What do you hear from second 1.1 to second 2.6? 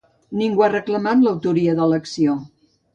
l’autoria de l’acció.